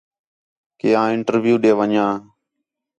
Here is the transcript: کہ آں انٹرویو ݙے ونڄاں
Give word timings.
کہ 0.79 0.89
آں 1.01 1.09
انٹرویو 1.15 1.55
ݙے 1.63 1.71
ونڄاں 1.77 2.13